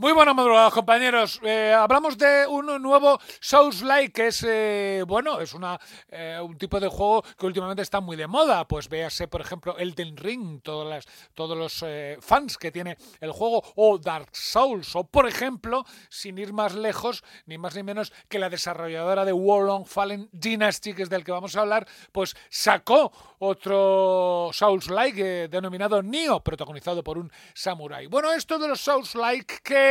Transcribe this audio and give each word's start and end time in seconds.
Muy 0.00 0.12
buenas 0.12 0.36
madrugadas, 0.36 0.72
compañeros. 0.72 1.40
Eh, 1.42 1.74
hablamos 1.76 2.16
de 2.16 2.46
un 2.46 2.80
nuevo 2.80 3.18
Souls-like, 3.40 4.12
que 4.12 4.28
es, 4.28 4.46
eh, 4.46 5.02
bueno, 5.04 5.40
es 5.40 5.54
una, 5.54 5.76
eh, 6.08 6.38
un 6.40 6.56
tipo 6.56 6.78
de 6.78 6.86
juego 6.86 7.24
que 7.36 7.46
últimamente 7.46 7.82
está 7.82 8.00
muy 8.00 8.16
de 8.16 8.28
moda. 8.28 8.64
Pues 8.68 8.88
véase, 8.88 9.26
por 9.26 9.40
ejemplo, 9.40 9.76
Elden 9.76 10.16
Ring, 10.16 10.62
todas 10.62 10.88
las, 10.88 11.32
todos 11.34 11.58
los 11.58 11.84
fans 12.24 12.58
que 12.58 12.70
tiene 12.70 12.96
el 13.20 13.32
juego, 13.32 13.60
o 13.74 13.98
Dark 13.98 14.28
Souls, 14.36 14.94
o 14.94 15.02
por 15.02 15.26
ejemplo, 15.26 15.84
sin 16.08 16.38
ir 16.38 16.52
más 16.52 16.76
lejos, 16.76 17.24
ni 17.46 17.58
más 17.58 17.74
ni 17.74 17.82
menos 17.82 18.12
que 18.28 18.38
la 18.38 18.50
desarrolladora 18.50 19.24
de 19.24 19.32
Warlong 19.32 19.84
Fallen 19.84 20.28
Dynasty, 20.30 20.94
que 20.94 21.02
es 21.02 21.10
del 21.10 21.24
que 21.24 21.32
vamos 21.32 21.56
a 21.56 21.62
hablar, 21.62 21.88
pues 22.12 22.36
sacó 22.50 23.10
otro 23.40 24.50
Souls-like 24.52 25.48
denominado 25.48 26.00
Nioh, 26.04 26.40
protagonizado 26.40 27.02
por 27.02 27.18
un 27.18 27.32
samurai. 27.52 28.06
Bueno, 28.06 28.32
esto 28.32 28.60
de 28.60 28.68
los 28.68 28.80
Souls-like, 28.80 29.58
que 29.64 29.87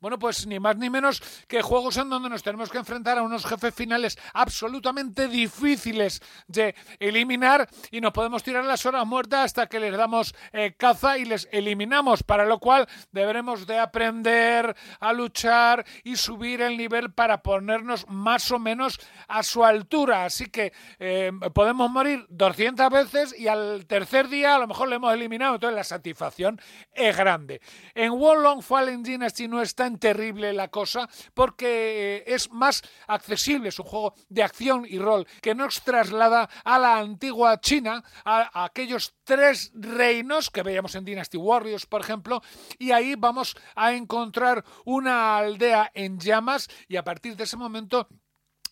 Bueno, 0.00 0.18
pues 0.18 0.46
ni 0.46 0.60
más 0.60 0.76
ni 0.76 0.88
menos 0.88 1.22
que 1.48 1.62
juegos 1.62 1.96
en 1.96 2.08
donde 2.08 2.28
nos 2.28 2.42
tenemos 2.42 2.70
que 2.70 2.78
enfrentar 2.78 3.18
a 3.18 3.22
unos 3.22 3.44
jefes 3.44 3.74
finales 3.74 4.18
absolutamente 4.34 5.28
difíciles 5.28 6.22
de 6.46 6.74
eliminar 6.98 7.68
y 7.90 8.00
nos 8.00 8.12
podemos 8.12 8.42
tirar 8.42 8.64
las 8.64 8.86
horas 8.86 9.06
muertas 9.06 9.46
hasta 9.46 9.66
que 9.66 9.80
les 9.80 9.96
damos 9.96 10.34
eh, 10.52 10.74
caza 10.76 11.18
y 11.18 11.24
les 11.24 11.48
eliminamos, 11.50 12.22
para 12.22 12.46
lo 12.46 12.58
cual 12.58 12.88
deberemos 13.10 13.66
de 13.66 13.78
aprender 13.78 14.76
a 15.00 15.12
luchar 15.12 15.84
y 16.04 16.16
subir 16.16 16.62
el 16.62 16.76
nivel 16.76 17.12
para 17.12 17.42
ponernos 17.42 18.08
más 18.08 18.50
o 18.52 18.58
menos 18.58 19.00
a 19.28 19.42
su 19.42 19.64
altura. 19.64 20.24
Así 20.24 20.46
que 20.46 20.72
eh, 20.98 21.32
podemos 21.52 21.90
morir 21.90 22.26
200 22.28 22.90
veces 22.90 23.38
y 23.38 23.48
al 23.48 23.86
tercer 23.86 24.28
día 24.28 24.54
a 24.54 24.58
lo 24.58 24.66
mejor 24.66 24.88
le 24.88 24.96
hemos 24.96 25.12
eliminado, 25.12 25.54
entonces 25.54 25.76
la 25.76 25.84
satisfacción 25.84 26.60
es 26.94 27.16
grande. 27.16 27.60
En 27.94 28.12
Long 28.12 28.62
Fallen 28.62 29.02
Dynasty 29.02 29.31
si 29.34 29.48
no 29.48 29.60
es 29.60 29.74
tan 29.74 29.98
terrible 29.98 30.52
la 30.52 30.68
cosa 30.68 31.08
porque 31.34 32.16
eh, 32.16 32.24
es 32.26 32.50
más 32.50 32.82
accesible, 33.06 33.68
es 33.68 33.78
un 33.78 33.86
juego 33.86 34.14
de 34.28 34.42
acción 34.42 34.86
y 34.88 34.98
rol 34.98 35.26
que 35.40 35.54
nos 35.54 35.82
traslada 35.82 36.48
a 36.64 36.78
la 36.78 36.98
antigua 36.98 37.60
China, 37.60 38.02
a, 38.24 38.64
aquellos 38.64 39.14
tres 39.24 39.72
reinos 39.74 40.50
que 40.50 40.62
veíamos 40.62 40.94
en 40.94 41.04
Dynasty 41.04 41.36
Warriors, 41.36 41.86
por 41.86 42.00
ejemplo, 42.00 42.42
y 42.78 42.92
ahí 42.92 43.14
vamos 43.16 43.56
a 43.74 43.92
encontrar 43.92 44.64
una 44.84 45.36
aldea 45.38 45.90
en 45.94 46.18
llamas 46.18 46.68
y 46.88 46.96
a 46.96 47.04
partir 47.04 47.36
de 47.36 47.44
ese 47.44 47.56
momento 47.56 48.08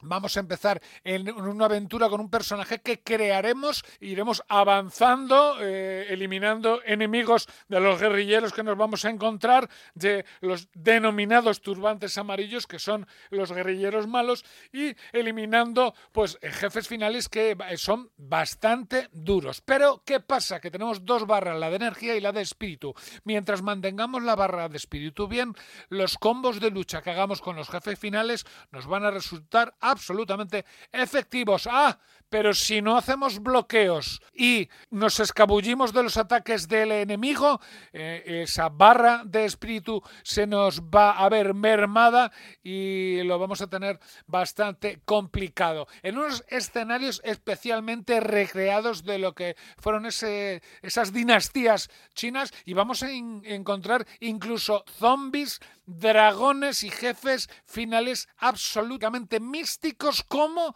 Vamos 0.03 0.37
a 0.37 0.41
empezar 0.41 0.81
en 1.05 1.31
una 1.31 1.67
aventura 1.67 2.09
con 2.09 2.20
un 2.20 2.31
personaje 2.31 2.81
que 2.81 3.01
crearemos, 3.01 3.84
iremos 4.01 4.42
avanzando, 4.48 5.57
eh, 5.61 6.07
eliminando 6.09 6.81
enemigos 6.84 7.47
de 7.69 7.81
los 7.81 8.01
guerrilleros 8.01 8.53
que 8.53 8.62
nos 8.62 8.77
vamos 8.77 9.05
a 9.05 9.11
encontrar, 9.11 9.69
de 9.95 10.25
los 10.41 10.69
denominados 10.75 11.61
turbantes 11.61 12.17
amarillos, 12.19 12.67
que 12.67 12.79
son 12.79 13.07
los 13.31 13.53
guerrilleros 13.53 14.07
malos, 14.07 14.45
y 14.73 14.95
eliminando 15.12 15.95
pues 16.12 16.39
jefes 16.42 16.89
finales 16.89 17.29
que 17.29 17.57
son 17.77 18.11
bastante 18.17 19.09
duros. 19.12 19.61
Pero, 19.61 20.03
¿qué 20.05 20.20
pasa? 20.20 20.61
Que 20.61 20.70
tenemos 20.70 21.05
dos 21.05 21.27
barras, 21.27 21.59
la 21.59 21.70
de 21.70 21.77
energía 21.77 22.17
y 22.17 22.20
la 22.20 22.33
de 22.33 22.42
espíritu. 22.42 22.95
Mientras 23.25 23.62
mantengamos 23.62 24.23
la 24.23 24.37
barra 24.37 24.69
de 24.69 24.77
espíritu 24.77 25.29
bien, 25.29 25.55
los 25.89 26.17
combos 26.19 26.61
de 26.61 26.70
lucha 26.70 27.03
que 27.03 27.11
hagamos 27.11 27.41
con 27.41 27.57
los 27.57 27.69
jefes 27.69 27.98
finales 27.98 28.47
nos 28.70 28.87
van 28.87 29.05
a 29.05 29.11
resultar 29.11 29.75
absolutamente 29.91 30.64
efectivos. 30.92 31.69
Ah, 31.70 31.98
pero 32.30 32.55
si 32.55 32.80
no 32.80 32.96
hacemos 32.96 33.42
bloqueos 33.42 34.22
y 34.33 34.69
nos 34.91 35.19
escabullimos 35.19 35.92
de 35.92 36.05
los 36.05 36.16
ataques 36.16 36.69
del 36.69 36.92
enemigo, 36.92 37.60
eh, 37.92 38.42
esa 38.44 38.68
barra 38.68 39.22
de 39.24 39.44
espíritu 39.44 40.00
se 40.22 40.46
nos 40.46 40.80
va 40.80 41.11
a 41.11 41.28
ver 41.28 41.55
mermada 41.55 42.30
y 42.62 43.20
lo 43.24 43.38
vamos 43.41 43.61
a 43.62 43.66
tener 43.66 43.98
bastante 44.28 45.00
complicado. 45.05 45.88
En 46.02 46.18
unos 46.18 46.44
escenarios 46.48 47.20
especialmente 47.24 48.20
recreados 48.20 49.02
de 49.05 49.18
lo 49.18 49.34
que 49.34 49.56
fueron 49.79 50.06
esas 50.06 51.12
dinastías 51.12 51.90
chinas 52.14 52.52
y 52.64 52.74
vamos 52.74 53.02
a 53.02 53.11
encontrar 53.11 54.06
incluso 54.20 54.84
zombies, 54.86 55.61
dragones 55.98 56.84
y 56.84 56.90
jefes 56.90 57.48
finales 57.64 58.28
absolutamente 58.39 59.40
místicos 59.40 60.23
como 60.23 60.74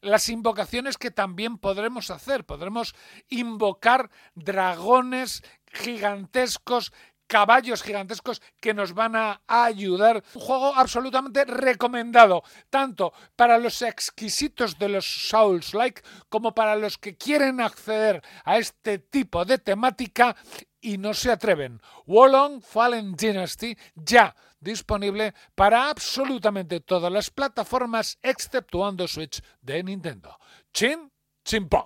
las 0.00 0.28
invocaciones 0.28 0.98
que 0.98 1.10
también 1.10 1.58
podremos 1.58 2.10
hacer. 2.10 2.44
Podremos 2.44 2.94
invocar 3.28 4.10
dragones 4.34 5.42
gigantescos 5.66 6.92
caballos 7.32 7.82
gigantescos 7.82 8.42
que 8.60 8.74
nos 8.74 8.92
van 8.92 9.16
a 9.16 9.40
ayudar. 9.48 10.22
Un 10.34 10.42
juego 10.42 10.74
absolutamente 10.76 11.46
recomendado, 11.46 12.42
tanto 12.68 13.14
para 13.34 13.56
los 13.56 13.80
exquisitos 13.80 14.78
de 14.78 14.90
los 14.90 15.06
Souls-like 15.30 16.02
como 16.28 16.54
para 16.54 16.76
los 16.76 16.98
que 16.98 17.16
quieren 17.16 17.62
acceder 17.62 18.22
a 18.44 18.58
este 18.58 18.98
tipo 18.98 19.46
de 19.46 19.56
temática 19.56 20.36
y 20.78 20.98
no 20.98 21.14
se 21.14 21.32
atreven. 21.32 21.80
Wolong 22.04 22.60
Fallen 22.60 23.14
Dynasty 23.14 23.78
ya 23.94 24.36
disponible 24.60 25.32
para 25.54 25.88
absolutamente 25.88 26.80
todas 26.80 27.10
las 27.10 27.30
plataformas 27.30 28.18
exceptuando 28.20 29.08
Switch 29.08 29.42
de 29.62 29.82
Nintendo. 29.82 30.36
Chin, 30.74 31.10
chimpón. 31.42 31.80